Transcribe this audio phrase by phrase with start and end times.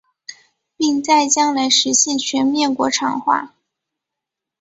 [0.77, 3.53] 并在将来实现全面国产化。